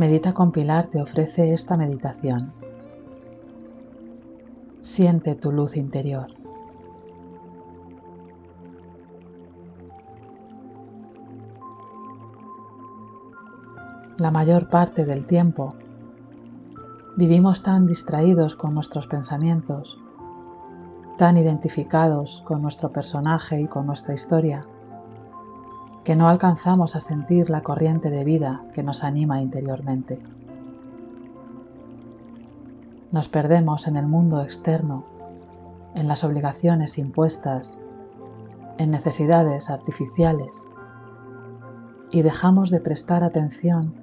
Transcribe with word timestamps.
Medita 0.00 0.32
con 0.32 0.50
Pilar 0.50 0.86
te 0.86 1.02
ofrece 1.02 1.52
esta 1.52 1.76
meditación. 1.76 2.54
Siente 4.80 5.34
tu 5.34 5.52
luz 5.52 5.76
interior. 5.76 6.28
La 14.16 14.30
mayor 14.30 14.70
parte 14.70 15.04
del 15.04 15.26
tiempo 15.26 15.74
vivimos 17.18 17.62
tan 17.62 17.84
distraídos 17.84 18.56
con 18.56 18.72
nuestros 18.72 19.06
pensamientos, 19.06 19.98
tan 21.18 21.36
identificados 21.36 22.40
con 22.46 22.62
nuestro 22.62 22.90
personaje 22.90 23.60
y 23.60 23.66
con 23.66 23.84
nuestra 23.84 24.14
historia, 24.14 24.64
que 26.04 26.16
no 26.16 26.28
alcanzamos 26.28 26.96
a 26.96 27.00
sentir 27.00 27.50
la 27.50 27.62
corriente 27.62 28.10
de 28.10 28.24
vida 28.24 28.64
que 28.72 28.82
nos 28.82 29.04
anima 29.04 29.40
interiormente. 29.40 30.22
Nos 33.12 33.28
perdemos 33.28 33.86
en 33.86 33.96
el 33.96 34.06
mundo 34.06 34.40
externo, 34.42 35.04
en 35.94 36.08
las 36.08 36.24
obligaciones 36.24 36.96
impuestas, 36.96 37.78
en 38.78 38.90
necesidades 38.90 39.68
artificiales 39.68 40.66
y 42.10 42.22
dejamos 42.22 42.70
de 42.70 42.80
prestar 42.80 43.22
atención 43.22 43.94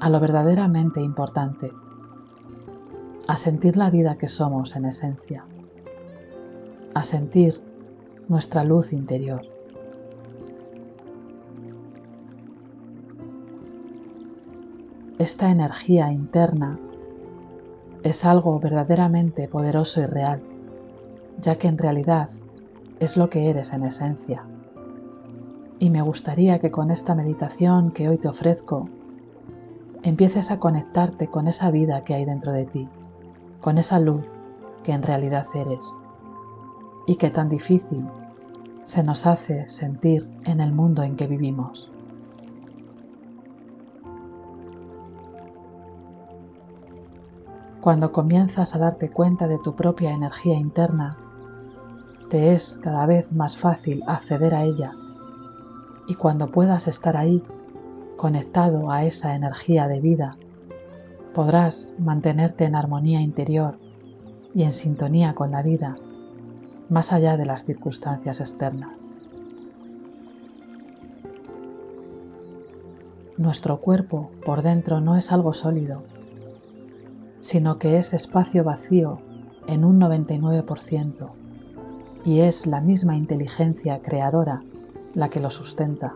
a 0.00 0.08
lo 0.08 0.20
verdaderamente 0.20 1.02
importante, 1.02 1.72
a 3.26 3.36
sentir 3.36 3.76
la 3.76 3.90
vida 3.90 4.16
que 4.16 4.28
somos 4.28 4.76
en 4.76 4.86
esencia, 4.86 5.44
a 6.94 7.04
sentir 7.04 7.62
nuestra 8.28 8.64
luz 8.64 8.92
interior. 8.92 9.57
Esta 15.28 15.50
energía 15.50 16.10
interna 16.10 16.78
es 18.02 18.24
algo 18.24 18.58
verdaderamente 18.60 19.46
poderoso 19.46 20.00
y 20.00 20.06
real, 20.06 20.40
ya 21.38 21.56
que 21.56 21.68
en 21.68 21.76
realidad 21.76 22.30
es 22.98 23.18
lo 23.18 23.28
que 23.28 23.50
eres 23.50 23.74
en 23.74 23.84
esencia. 23.84 24.46
Y 25.78 25.90
me 25.90 26.00
gustaría 26.00 26.60
que 26.60 26.70
con 26.70 26.90
esta 26.90 27.14
meditación 27.14 27.90
que 27.90 28.08
hoy 28.08 28.16
te 28.16 28.28
ofrezco, 28.28 28.88
empieces 30.02 30.50
a 30.50 30.58
conectarte 30.58 31.26
con 31.26 31.46
esa 31.46 31.70
vida 31.70 32.04
que 32.04 32.14
hay 32.14 32.24
dentro 32.24 32.52
de 32.52 32.64
ti, 32.64 32.88
con 33.60 33.76
esa 33.76 34.00
luz 34.00 34.40
que 34.82 34.92
en 34.92 35.02
realidad 35.02 35.44
eres 35.54 35.98
y 37.06 37.16
que 37.16 37.28
tan 37.28 37.50
difícil 37.50 38.08
se 38.84 39.02
nos 39.02 39.26
hace 39.26 39.68
sentir 39.68 40.26
en 40.44 40.62
el 40.62 40.72
mundo 40.72 41.02
en 41.02 41.16
que 41.16 41.26
vivimos. 41.26 41.92
Cuando 47.88 48.12
comienzas 48.12 48.76
a 48.76 48.78
darte 48.78 49.08
cuenta 49.08 49.48
de 49.48 49.56
tu 49.56 49.74
propia 49.74 50.12
energía 50.12 50.58
interna, 50.58 51.16
te 52.28 52.52
es 52.52 52.76
cada 52.76 53.06
vez 53.06 53.32
más 53.32 53.56
fácil 53.56 54.02
acceder 54.06 54.54
a 54.54 54.64
ella 54.64 54.92
y 56.06 56.14
cuando 56.14 56.48
puedas 56.48 56.86
estar 56.86 57.16
ahí, 57.16 57.42
conectado 58.18 58.90
a 58.90 59.04
esa 59.04 59.34
energía 59.34 59.88
de 59.88 60.02
vida, 60.02 60.36
podrás 61.32 61.94
mantenerte 61.98 62.66
en 62.66 62.74
armonía 62.74 63.22
interior 63.22 63.78
y 64.54 64.64
en 64.64 64.74
sintonía 64.74 65.34
con 65.34 65.50
la 65.50 65.62
vida, 65.62 65.96
más 66.90 67.14
allá 67.14 67.38
de 67.38 67.46
las 67.46 67.64
circunstancias 67.64 68.40
externas. 68.40 69.10
Nuestro 73.38 73.80
cuerpo 73.80 74.30
por 74.44 74.60
dentro 74.60 75.00
no 75.00 75.16
es 75.16 75.32
algo 75.32 75.54
sólido, 75.54 76.02
sino 77.48 77.78
que 77.78 77.96
es 77.96 78.12
espacio 78.12 78.62
vacío 78.62 79.20
en 79.66 79.82
un 79.82 79.98
99% 79.98 81.30
y 82.22 82.40
es 82.40 82.66
la 82.66 82.82
misma 82.82 83.16
inteligencia 83.16 84.02
creadora 84.02 84.62
la 85.14 85.30
que 85.30 85.40
lo 85.40 85.48
sustenta. 85.48 86.14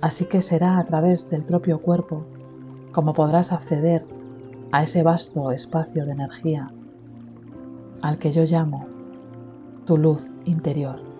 Así 0.00 0.24
que 0.24 0.40
será 0.40 0.78
a 0.78 0.86
través 0.86 1.28
del 1.28 1.42
propio 1.42 1.82
cuerpo 1.82 2.24
como 2.92 3.12
podrás 3.12 3.52
acceder 3.52 4.06
a 4.70 4.84
ese 4.84 5.02
vasto 5.02 5.52
espacio 5.52 6.06
de 6.06 6.12
energía 6.12 6.72
al 8.00 8.16
que 8.16 8.32
yo 8.32 8.44
llamo 8.44 8.86
tu 9.84 9.98
luz 9.98 10.32
interior. 10.46 11.11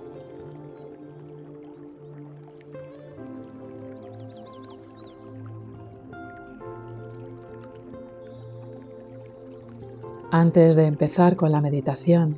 Antes 10.43 10.75
de 10.75 10.87
empezar 10.87 11.37
con 11.37 11.53
la 11.53 11.61
meditación, 11.61 12.37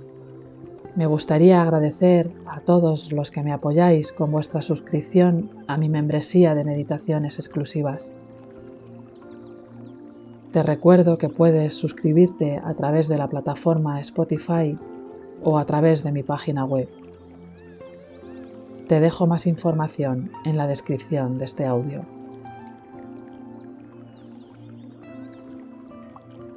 me 0.95 1.07
gustaría 1.07 1.63
agradecer 1.63 2.31
a 2.47 2.61
todos 2.61 3.11
los 3.13 3.31
que 3.31 3.43
me 3.43 3.51
apoyáis 3.51 4.13
con 4.13 4.31
vuestra 4.31 4.61
suscripción 4.61 5.49
a 5.69 5.79
mi 5.79 5.89
membresía 5.89 6.55
de 6.55 6.67
meditaciones 6.67 7.39
exclusivas. 7.39 8.15
Te 10.53 10.63
recuerdo 10.63 11.17
que 11.17 11.31
puedes 11.31 11.73
suscribirte 11.73 12.61
a 12.63 12.75
través 12.75 13.09
de 13.09 13.17
la 13.17 13.27
plataforma 13.27 13.99
Spotify 14.01 14.79
o 15.43 15.57
a 15.57 15.65
través 15.65 16.05
de 16.05 16.13
mi 16.13 16.23
página 16.23 16.67
web. 16.67 16.91
Te 18.87 19.01
dejo 19.01 19.27
más 19.27 19.47
información 19.47 20.31
en 20.45 20.59
la 20.59 20.67
descripción 20.67 21.39
de 21.39 21.47
este 21.47 21.65
audio. 21.65 22.05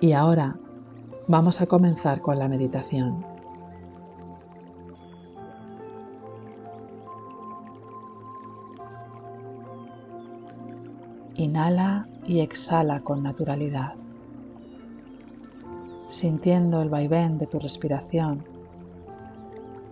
Y 0.01 0.11
ahora 0.11 0.57
Vamos 1.29 1.59
a 1.59 1.65
comenzar 1.65 2.21
con 2.21 2.39
la 2.39 2.47
meditación. 2.47 3.25
Inhala 11.35 12.07
y 12.25 12.39
exhala 12.39 13.01
con 13.01 13.23
naturalidad, 13.23 13.95
sintiendo 16.07 16.81
el 16.81 16.87
vaivén 16.87 17.37
de 17.37 17.47
tu 17.47 17.59
respiración 17.59 18.45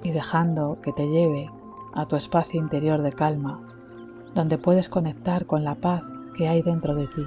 y 0.03 0.11
dejando 0.11 0.79
que 0.81 0.93
te 0.93 1.05
lleve 1.09 1.51
a 1.93 2.05
tu 2.05 2.15
espacio 2.15 2.61
interior 2.61 3.01
de 3.01 3.11
calma, 3.11 3.59
donde 4.33 4.57
puedes 4.57 4.87
conectar 4.87 5.45
con 5.45 5.65
la 5.65 5.75
paz 5.75 6.03
que 6.37 6.47
hay 6.47 6.61
dentro 6.61 6.95
de 6.95 7.07
ti. 7.07 7.25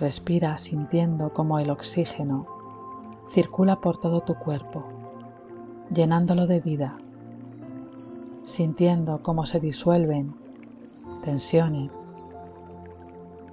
Respira 0.00 0.58
sintiendo 0.58 1.32
cómo 1.32 1.60
el 1.60 1.70
oxígeno 1.70 2.46
circula 3.24 3.80
por 3.80 3.96
todo 3.96 4.22
tu 4.22 4.34
cuerpo, 4.34 4.84
llenándolo 5.88 6.48
de 6.48 6.58
vida, 6.58 6.98
sintiendo 8.42 9.22
cómo 9.22 9.46
se 9.46 9.60
disuelven 9.60 10.34
tensiones, 11.24 11.92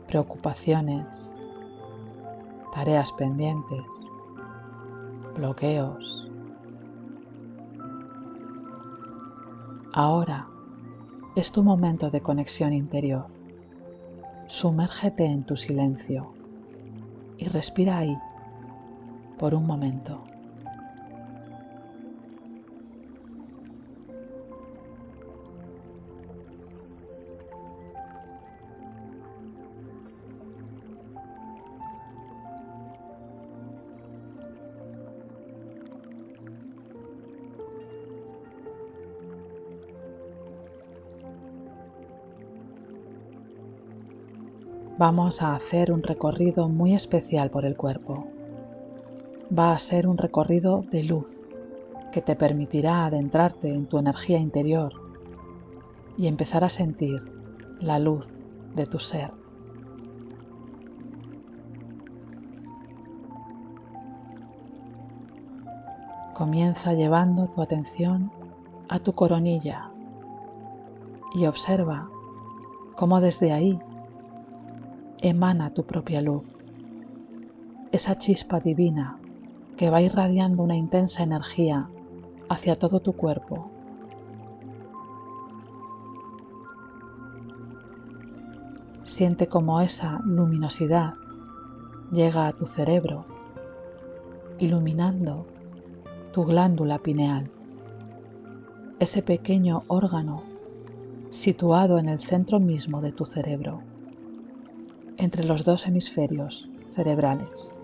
preocupaciones, 0.08 1.38
tareas 2.74 3.12
pendientes, 3.14 3.86
bloqueos. 5.36 6.28
Ahora 9.94 10.48
es 11.36 11.52
tu 11.52 11.64
momento 11.64 12.10
de 12.10 12.22
conexión 12.22 12.74
interior. 12.74 13.41
Sumérgete 14.52 15.24
en 15.24 15.46
tu 15.46 15.56
silencio 15.56 16.34
y 17.38 17.46
respira 17.46 18.00
ahí 18.00 18.18
por 19.40 19.56
un 19.56 19.66
momento. 19.66 20.26
Vamos 45.02 45.42
a 45.42 45.56
hacer 45.56 45.92
un 45.92 46.04
recorrido 46.04 46.70
muy 46.70 46.94
especial 46.94 47.50
por 47.50 47.66
el 47.66 47.76
cuerpo. 47.76 48.28
Va 49.52 49.72
a 49.72 49.80
ser 49.80 50.08
un 50.08 50.16
recorrido 50.16 50.86
de 50.92 51.02
luz 51.02 51.48
que 52.12 52.22
te 52.22 52.36
permitirá 52.36 53.08
adentrarte 53.08 53.74
en 53.74 53.88
tu 53.88 53.98
energía 53.98 54.38
interior 54.38 54.94
y 56.18 56.28
empezar 56.28 56.64
a 56.64 56.70
sentir 56.70 57.20
la 57.80 57.98
luz 57.98 58.44
de 58.76 58.86
tu 58.86 59.00
ser. 59.00 59.32
Comienza 66.36 66.94
llevando 66.94 67.48
tu 67.48 67.64
atención 67.64 68.32
a 68.88 69.00
tu 69.00 69.14
coronilla, 69.14 69.90
y 71.34 71.48
observa 71.48 72.08
cómo 72.96 73.20
desde 73.20 73.52
ahí 73.52 73.80
emana 75.22 75.70
tu 75.70 75.84
propia 75.84 76.20
luz, 76.22 76.64
esa 77.92 78.18
chispa 78.18 78.60
divina 78.60 79.20
que 79.78 79.92
va 79.92 80.02
irradiando 80.02 80.64
una 80.64 80.76
intensa 80.76 81.22
energía 81.22 81.90
hacia 82.50 82.76
todo 82.76 83.02
tu 83.02 83.14
cuerpo. 83.14 83.70
Siente 89.04 89.48
cómo 89.48 89.80
esa 89.82 90.22
luminosidad 90.26 91.14
llega 92.12 92.48
a 92.48 92.54
tu 92.54 92.66
cerebro, 92.66 93.26
iluminando 94.58 95.46
tu 96.32 96.46
glándula 96.46 96.98
pineal, 96.98 97.52
ese 99.00 99.22
pequeño 99.22 99.84
órgano 99.88 100.44
situado 101.30 102.00
en 102.00 102.10
el 102.10 102.20
centro 102.20 102.60
mismo 102.60 103.02
de 103.02 103.12
tu 103.12 103.26
cerebro, 103.26 103.84
entre 105.18 105.44
los 105.46 105.64
dos 105.64 105.88
hemisferios 105.88 106.70
cerebrales. 106.86 107.80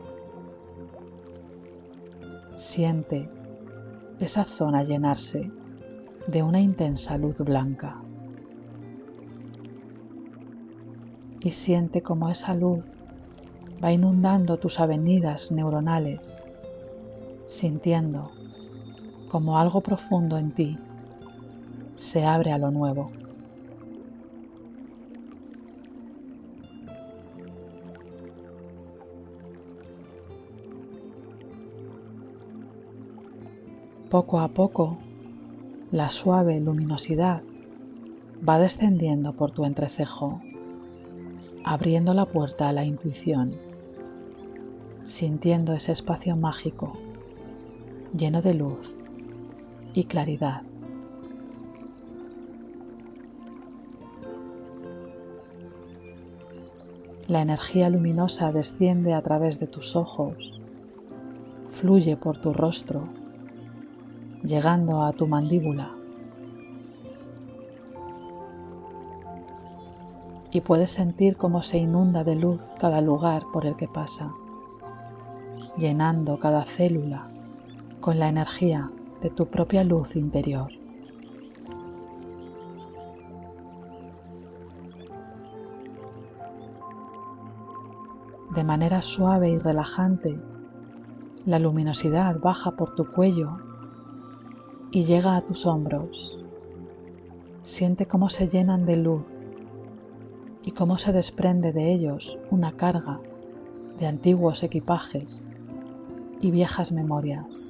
Siente 2.55 3.29
esa 4.19 4.43
zona 4.45 4.83
llenarse 4.83 5.51
de 6.27 6.43
una 6.43 6.59
intensa 6.59 7.17
luz 7.17 7.37
blanca. 7.39 8.01
Y 11.39 11.51
siente 11.51 12.01
como 12.01 12.29
esa 12.29 12.53
luz 12.53 12.99
va 13.83 13.91
inundando 13.91 14.57
tus 14.57 14.79
avenidas 14.79 15.51
neuronales, 15.51 16.43
sintiendo 17.45 18.31
como 19.29 19.59
algo 19.59 19.81
profundo 19.81 20.37
en 20.37 20.51
ti 20.51 20.77
se 21.97 22.25
abre 22.25 22.51
a 22.51 22.57
lo 22.57 22.71
nuevo. 22.71 23.11
Poco 34.09 34.39
a 34.39 34.47
poco, 34.47 34.97
la 35.91 36.09
suave 36.09 36.61
luminosidad 36.61 37.41
va 38.47 38.57
descendiendo 38.57 39.33
por 39.33 39.51
tu 39.51 39.65
entrecejo, 39.65 40.41
abriendo 41.65 42.13
la 42.13 42.25
puerta 42.25 42.69
a 42.69 42.71
la 42.71 42.85
intuición, 42.85 43.57
sintiendo 45.03 45.73
ese 45.73 45.91
espacio 45.91 46.37
mágico, 46.37 46.93
lleno 48.17 48.41
de 48.41 48.53
luz 48.53 48.97
y 49.93 50.05
claridad. 50.05 50.61
La 57.27 57.41
energía 57.41 57.89
luminosa 57.89 58.53
desciende 58.53 59.13
a 59.13 59.21
través 59.21 59.59
de 59.59 59.67
tus 59.67 59.97
ojos, 59.97 60.61
fluye 61.65 62.15
por 62.15 62.37
tu 62.37 62.53
rostro 62.53 63.26
llegando 64.47 65.03
a 65.03 65.11
tu 65.11 65.27
mandíbula. 65.27 65.91
Y 70.51 70.61
puedes 70.61 70.89
sentir 70.89 71.35
cómo 71.35 71.61
se 71.61 71.77
inunda 71.77 72.23
de 72.23 72.35
luz 72.35 72.71
cada 72.79 73.01
lugar 73.01 73.43
por 73.51 73.65
el 73.65 73.75
que 73.75 73.89
pasa, 73.89 74.31
llenando 75.77 76.39
cada 76.39 76.63
célula 76.63 77.29
con 77.99 78.19
la 78.19 78.29
energía 78.29 78.89
de 79.21 79.29
tu 79.29 79.47
propia 79.47 79.83
luz 79.83 80.15
interior. 80.15 80.71
De 88.55 88.63
manera 88.63 89.01
suave 89.01 89.49
y 89.49 89.57
relajante, 89.59 90.39
la 91.45 91.59
luminosidad 91.59 92.39
baja 92.39 92.71
por 92.71 92.95
tu 92.95 93.11
cuello 93.11 93.66
y 94.97 95.03
llega 95.03 95.35
a 95.35 95.41
tus 95.41 95.67
hombros. 95.67 96.39
Siente 97.61 98.07
cómo 98.07 98.31
se 98.31 98.47
llenan 98.47 98.87
de 98.87 98.95
luz 98.95 99.27
y 100.63 100.71
cómo 100.71 100.97
se 100.97 101.13
desprende 101.13 101.71
de 101.71 101.93
ellos 101.93 102.39
una 102.49 102.71
carga 102.71 103.19
de 103.99 104.07
antiguos 104.07 104.63
equipajes 104.63 105.47
y 106.41 106.49
viejas 106.49 106.91
memorias 106.91 107.69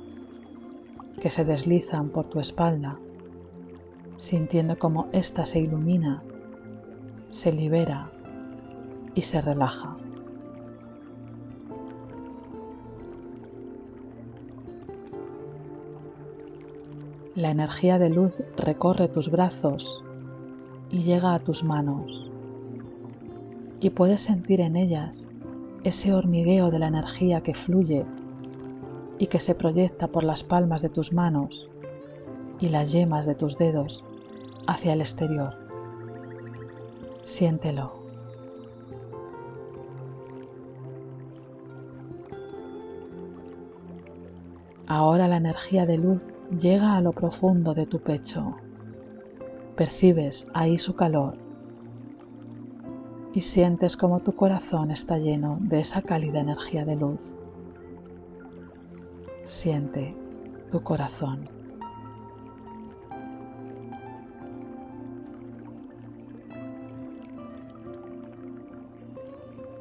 que 1.19 1.29
se 1.29 1.43
deslizan 1.43 2.11
por 2.11 2.27
tu 2.27 2.39
espalda, 2.39 2.97
sintiendo 4.15 4.79
cómo 4.79 5.09
ésta 5.11 5.43
se 5.43 5.59
ilumina, 5.59 6.23
se 7.29 7.51
libera 7.51 8.09
y 9.15 9.23
se 9.23 9.41
relaja. 9.41 9.96
La 17.37 17.51
energía 17.51 17.99
de 17.99 18.09
luz 18.09 18.33
recorre 18.55 19.09
tus 19.09 19.29
brazos 19.29 20.03
y 20.89 21.03
llega 21.03 21.35
a 21.35 21.39
tus 21.39 21.63
manos. 21.63 22.31
Y 23.79 23.91
puedes 23.91 24.21
sentir 24.21 24.59
en 24.59 24.75
ellas 24.75 25.29
ese 25.83 26.15
hormigueo 26.15 26.71
de 26.71 26.79
la 26.79 26.87
energía 26.87 27.43
que 27.43 27.53
fluye 27.53 28.07
y 29.19 29.27
que 29.27 29.37
se 29.37 29.53
proyecta 29.53 30.07
por 30.07 30.23
las 30.23 30.43
palmas 30.43 30.81
de 30.81 30.89
tus 30.89 31.13
manos 31.13 31.69
y 32.59 32.69
las 32.69 32.91
yemas 32.91 33.27
de 33.27 33.35
tus 33.35 33.55
dedos 33.55 34.03
hacia 34.65 34.93
el 34.93 35.01
exterior. 35.01 35.53
Siéntelo. 37.21 38.06
Ahora 44.89 45.27
la 45.27 45.35
energía 45.35 45.85
de 45.85 45.97
luz 45.97 46.37
llega 46.49 46.95
a 46.95 47.01
lo 47.01 47.11
profundo 47.11 47.73
de 47.73 47.85
tu 47.85 47.99
pecho. 47.99 48.55
Percibes 49.75 50.47
ahí 50.53 50.77
su 50.77 50.95
calor 50.95 51.35
y 53.33 53.41
sientes 53.41 53.97
como 53.97 54.21
tu 54.21 54.33
corazón 54.33 54.89
está 54.89 55.17
lleno 55.17 55.57
de 55.59 55.81
esa 55.81 56.01
cálida 56.01 56.39
energía 56.39 56.85
de 56.85 56.95
luz. 56.95 57.35
Siente 59.43 60.15
tu 60.71 60.81
corazón. 60.81 61.49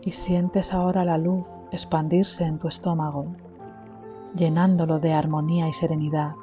Y 0.02 0.10
sientes 0.10 0.74
ahora 0.74 1.04
la 1.04 1.16
luz 1.16 1.46
expandirse 1.70 2.42
en 2.42 2.58
tu 2.58 2.66
estómago 2.66 3.36
llenándolo 4.36 4.98
de 4.98 5.12
armonía 5.12 5.68
y 5.68 5.72
serenidad, 5.72 6.34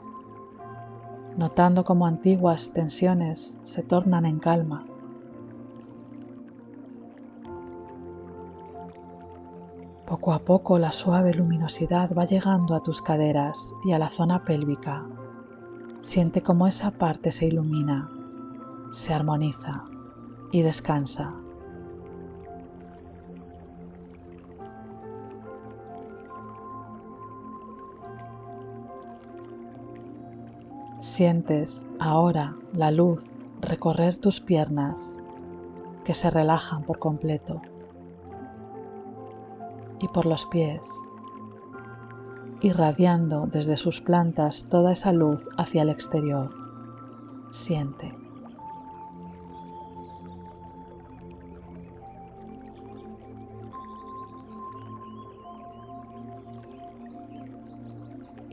notando 1.37 1.83
cómo 1.83 2.07
antiguas 2.07 2.71
tensiones 2.73 3.59
se 3.63 3.83
tornan 3.83 4.25
en 4.25 4.39
calma. 4.39 4.85
Poco 10.05 10.33
a 10.33 10.39
poco 10.39 10.77
la 10.77 10.91
suave 10.91 11.33
luminosidad 11.33 12.13
va 12.15 12.25
llegando 12.25 12.75
a 12.75 12.83
tus 12.83 13.01
caderas 13.01 13.73
y 13.83 13.93
a 13.93 13.99
la 13.99 14.09
zona 14.09 14.43
pélvica. 14.43 15.05
Siente 16.01 16.41
cómo 16.41 16.67
esa 16.67 16.91
parte 16.91 17.31
se 17.31 17.47
ilumina, 17.47 18.11
se 18.91 19.13
armoniza 19.13 19.85
y 20.51 20.61
descansa. 20.61 21.42
Sientes 31.15 31.85
ahora 31.99 32.57
la 32.73 32.89
luz 32.89 33.29
recorrer 33.61 34.17
tus 34.17 34.41
piernas 34.41 35.19
que 36.03 36.15
se 36.15 36.31
relajan 36.31 36.81
por 36.81 36.97
completo 36.97 37.61
y 39.99 40.07
por 40.07 40.25
los 40.25 40.47
pies, 40.47 40.91
irradiando 42.61 43.45
desde 43.45 43.77
sus 43.77 44.01
plantas 44.01 44.65
toda 44.69 44.91
esa 44.91 45.11
luz 45.11 45.49
hacia 45.55 45.83
el 45.83 45.89
exterior. 45.89 46.49
Siente. 47.51 48.22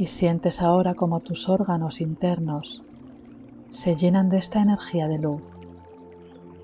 Y 0.00 0.06
sientes 0.06 0.62
ahora 0.62 0.94
como 0.94 1.20
tus 1.20 1.50
órganos 1.50 2.00
internos 2.00 2.82
se 3.68 3.96
llenan 3.96 4.30
de 4.30 4.38
esta 4.38 4.62
energía 4.62 5.08
de 5.08 5.18
luz, 5.18 5.42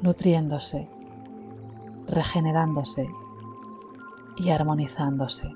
nutriéndose, 0.01 0.89
regenerándose 2.09 3.11
y 4.39 4.49
armonizándose. 4.49 5.53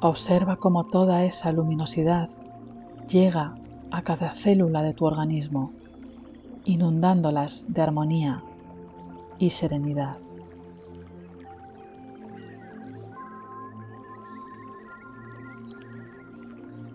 Observa 0.00 0.56
cómo 0.56 0.86
toda 0.86 1.22
esa 1.24 1.52
luminosidad 1.52 2.28
llega 3.08 3.54
a 3.92 4.02
cada 4.02 4.30
célula 4.30 4.82
de 4.82 4.94
tu 4.94 5.04
organismo, 5.04 5.70
inundándolas 6.64 7.72
de 7.72 7.82
armonía 7.82 8.42
y 9.38 9.50
serenidad. 9.50 10.16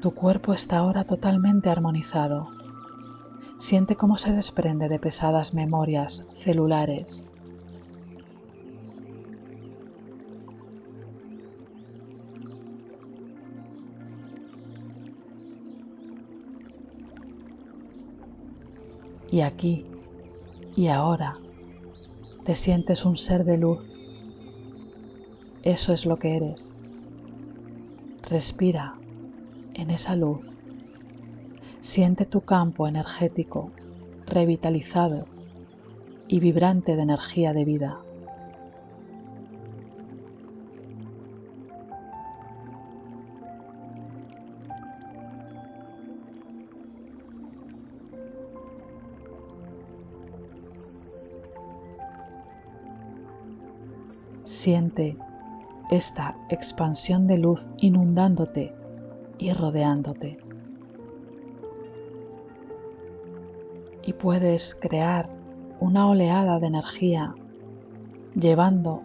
Tu 0.01 0.11
cuerpo 0.11 0.53
está 0.53 0.77
ahora 0.77 1.03
totalmente 1.03 1.69
armonizado. 1.69 2.49
Siente 3.57 3.95
cómo 3.95 4.17
se 4.17 4.31
desprende 4.31 4.87
de 4.87 4.99
pesadas 4.99 5.53
memorias 5.53 6.27
celulares. 6.33 7.31
Y 19.37 19.41
aquí 19.41 19.85
y 20.75 20.87
ahora 20.87 21.37
te 22.43 22.55
sientes 22.55 23.05
un 23.05 23.15
ser 23.15 23.45
de 23.45 23.59
luz. 23.59 23.93
Eso 25.61 25.93
es 25.93 26.07
lo 26.07 26.17
que 26.17 26.37
eres. 26.37 26.75
Respira 28.27 28.95
en 29.75 29.91
esa 29.91 30.15
luz. 30.15 30.57
Siente 31.81 32.25
tu 32.25 32.41
campo 32.41 32.87
energético 32.87 33.69
revitalizado 34.25 35.27
y 36.27 36.39
vibrante 36.39 36.95
de 36.95 37.03
energía 37.03 37.53
de 37.53 37.63
vida. 37.63 37.99
Siente 54.47 55.17
esta 55.91 56.37
expansión 56.47 57.27
de 57.27 57.37
luz 57.37 57.69
inundándote 57.79 58.73
y 59.37 59.51
rodeándote. 59.51 60.37
Y 64.05 64.13
puedes 64.13 64.73
crear 64.73 65.29
una 65.81 66.07
oleada 66.07 66.61
de 66.61 66.67
energía 66.67 67.35
llevando 68.35 69.01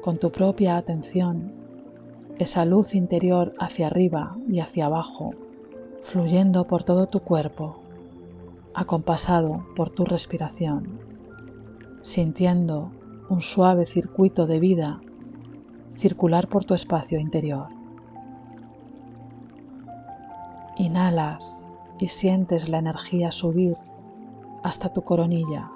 con 0.00 0.16
tu 0.16 0.32
propia 0.32 0.78
atención 0.78 1.52
esa 2.38 2.64
luz 2.64 2.94
interior 2.94 3.52
hacia 3.58 3.88
arriba 3.88 4.34
y 4.48 4.60
hacia 4.60 4.86
abajo, 4.86 5.32
fluyendo 6.00 6.66
por 6.66 6.84
todo 6.84 7.06
tu 7.06 7.20
cuerpo, 7.20 7.82
acompasado 8.74 9.66
por 9.76 9.90
tu 9.90 10.06
respiración, 10.06 11.00
sintiendo 12.00 12.92
un 13.28 13.40
suave 13.40 13.86
circuito 13.86 14.46
de 14.46 14.60
vida 14.60 15.00
circular 15.88 16.48
por 16.48 16.64
tu 16.64 16.74
espacio 16.74 17.18
interior. 17.18 17.68
Inhalas 20.76 21.70
y 21.98 22.08
sientes 22.08 22.68
la 22.68 22.78
energía 22.78 23.30
subir 23.30 23.76
hasta 24.62 24.92
tu 24.92 25.02
coronilla. 25.02 25.70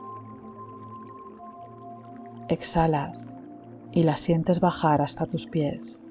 Exhalas 2.49 3.37
y 3.93 4.03
la 4.03 4.17
sientes 4.17 4.61
bajar 4.61 5.01
hasta 5.01 5.27
tus 5.27 5.47
pies. 5.47 6.09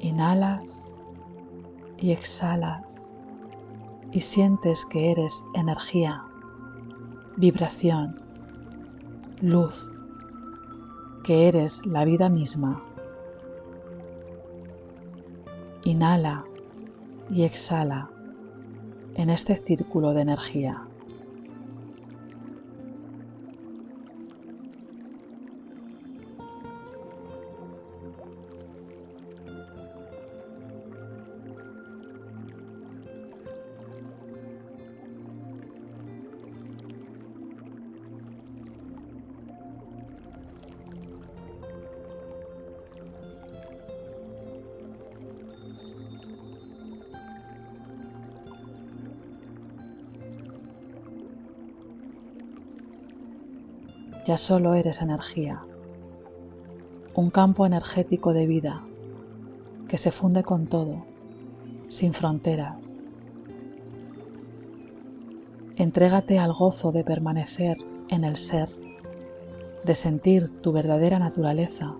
Inhalas 0.00 0.96
y 1.96 2.10
exhalas 2.10 3.14
y 4.10 4.20
sientes 4.20 4.84
que 4.84 5.12
eres 5.12 5.44
energía, 5.54 6.24
vibración, 7.36 8.23
luz, 9.40 10.02
que 11.24 11.48
eres 11.48 11.86
la 11.86 12.04
vida 12.04 12.28
misma. 12.28 12.82
Inhala 15.84 16.44
y 17.30 17.44
exhala 17.44 18.10
en 19.14 19.30
este 19.30 19.56
círculo 19.56 20.12
de 20.12 20.22
energía. 20.22 20.86
Ya 54.24 54.38
solo 54.38 54.74
eres 54.74 55.02
energía, 55.02 55.62
un 57.14 57.30
campo 57.30 57.66
energético 57.66 58.32
de 58.32 58.46
vida 58.46 58.82
que 59.86 59.98
se 59.98 60.10
funde 60.10 60.42
con 60.42 60.66
todo, 60.66 61.04
sin 61.88 62.14
fronteras. 62.14 63.04
Entrégate 65.76 66.38
al 66.38 66.52
gozo 66.52 66.90
de 66.90 67.04
permanecer 67.04 67.76
en 68.08 68.24
el 68.24 68.36
ser, 68.36 68.70
de 69.84 69.94
sentir 69.94 70.48
tu 70.62 70.72
verdadera 70.72 71.18
naturaleza 71.18 71.94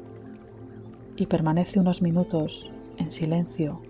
y 1.17 1.27
permanece 1.27 1.79
unos 1.79 2.01
minutos 2.01 2.73
en 2.97 3.11
silencio, 3.11 3.83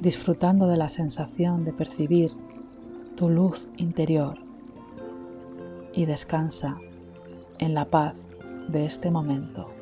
disfrutando 0.00 0.68
de 0.68 0.76
la 0.76 0.88
sensación 0.88 1.64
de 1.64 1.72
percibir 1.72 2.32
tu 3.16 3.28
luz 3.28 3.68
interior. 3.76 4.38
Y 5.92 6.06
descansa 6.06 6.76
en 7.58 7.74
la 7.74 7.86
paz 7.86 8.26
de 8.68 8.84
este 8.84 9.10
momento. 9.10 9.73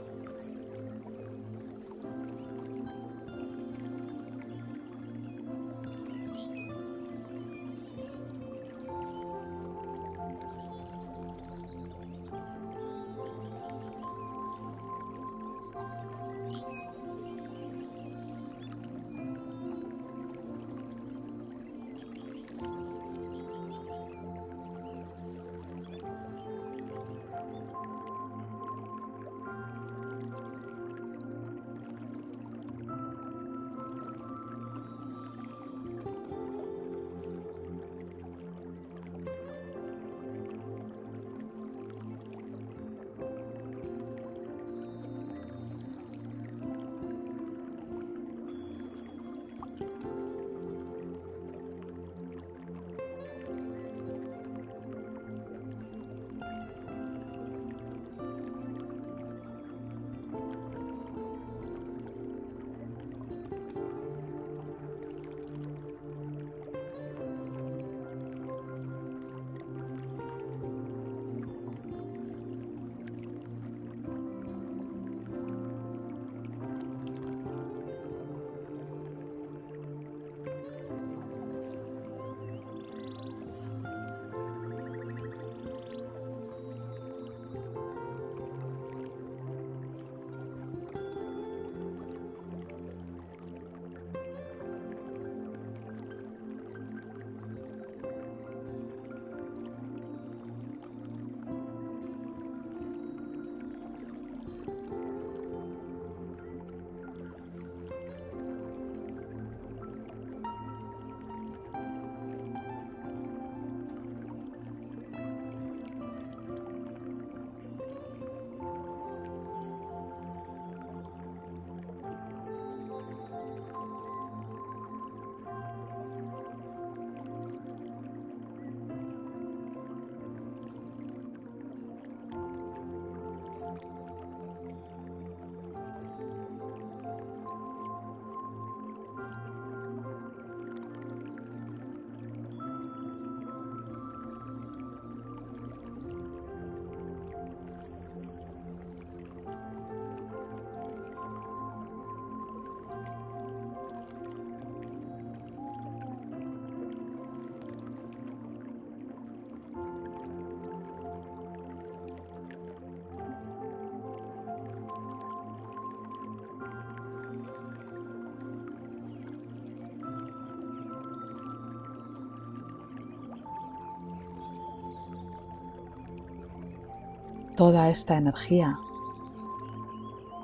Toda 177.57 177.91
esta 177.91 178.17
energía, 178.17 178.81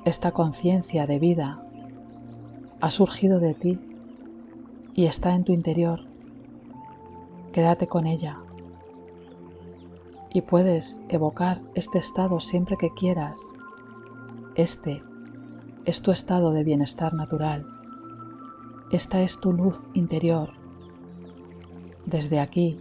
esta 0.04 0.32
conciencia 0.32 1.06
de 1.06 1.18
vida, 1.18 1.62
ha 2.82 2.90
surgido 2.90 3.40
de 3.40 3.54
ti 3.54 3.80
y 4.92 5.06
está 5.06 5.34
en 5.34 5.44
tu 5.44 5.52
interior. 5.52 6.00
Quédate 7.50 7.86
con 7.86 8.06
ella 8.06 8.42
y 10.34 10.42
puedes 10.42 11.00
evocar 11.08 11.62
este 11.74 11.96
estado 11.96 12.40
siempre 12.40 12.76
que 12.76 12.92
quieras. 12.92 13.54
Este 14.54 15.02
es 15.86 16.02
tu 16.02 16.10
estado 16.10 16.52
de 16.52 16.62
bienestar 16.62 17.14
natural. 17.14 17.66
Esta 18.92 19.22
es 19.22 19.40
tu 19.40 19.54
luz 19.54 19.86
interior. 19.94 20.50
Desde 22.04 22.38
aquí, 22.38 22.78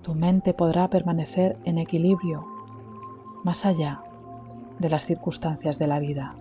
tu 0.00 0.14
mente 0.14 0.54
podrá 0.54 0.88
permanecer 0.88 1.58
en 1.64 1.76
equilibrio 1.76 2.49
más 3.44 3.66
allá 3.66 4.02
de 4.78 4.88
las 4.88 5.04
circunstancias 5.04 5.78
de 5.78 5.86
la 5.86 5.98
vida, 5.98 6.36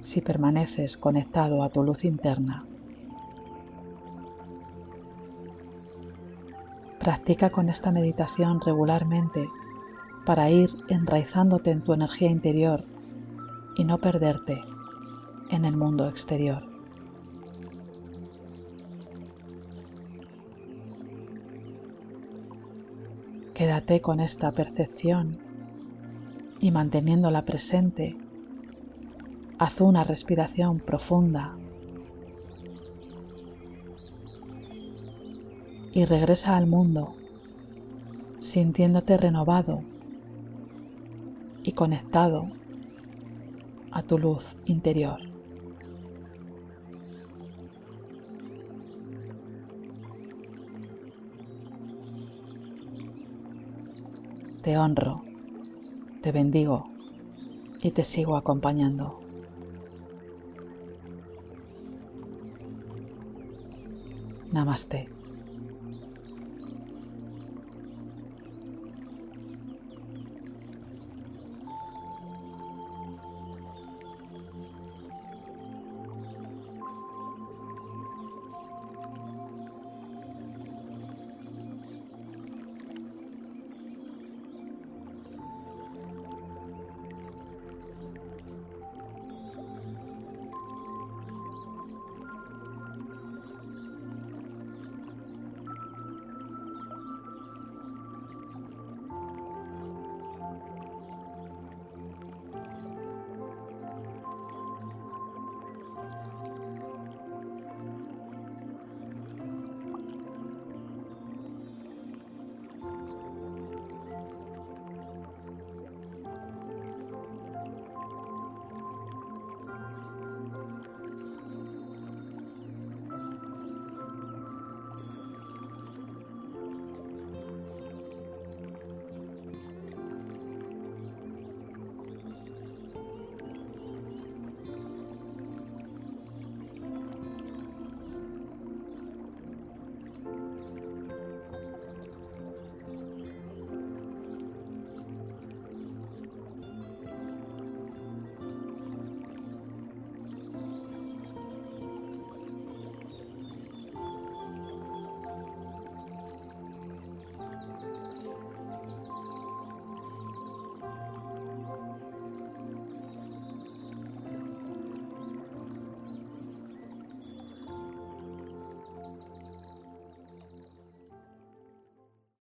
si 0.00 0.20
permaneces 0.20 0.96
conectado 0.96 1.62
a 1.62 1.68
tu 1.68 1.82
luz 1.82 2.04
interna. 2.04 2.66
Practica 6.98 7.50
con 7.50 7.68
esta 7.68 7.90
meditación 7.90 8.60
regularmente 8.60 9.48
para 10.24 10.50
ir 10.50 10.70
enraizándote 10.88 11.70
en 11.70 11.82
tu 11.82 11.92
energía 11.92 12.30
interior 12.30 12.84
y 13.76 13.84
no 13.84 13.98
perderte 13.98 14.62
en 15.50 15.64
el 15.64 15.76
mundo 15.76 16.08
exterior. 16.08 16.62
Quédate 23.54 24.00
con 24.00 24.18
esta 24.18 24.52
percepción 24.52 25.51
y 26.62 26.70
manteniéndola 26.70 27.42
presente, 27.42 28.16
haz 29.58 29.80
una 29.80 30.04
respiración 30.04 30.78
profunda 30.78 31.58
y 35.92 36.04
regresa 36.04 36.56
al 36.56 36.68
mundo 36.68 37.16
sintiéndote 38.38 39.16
renovado 39.16 39.82
y 41.64 41.72
conectado 41.72 42.52
a 43.90 44.02
tu 44.04 44.18
luz 44.18 44.56
interior. 44.64 45.18
Te 54.62 54.78
honro, 54.78 55.24
te 56.22 56.30
bendigo 56.30 56.88
y 57.82 57.90
te 57.90 58.04
sigo 58.04 58.36
acompañando. 58.36 59.20
Namaste. 64.52 65.08